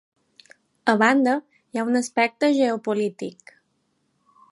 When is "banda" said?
1.01-1.35